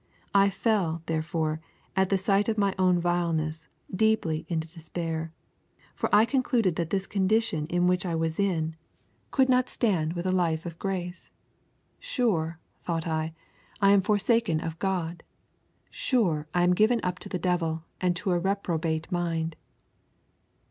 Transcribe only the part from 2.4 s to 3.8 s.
of my own vileness,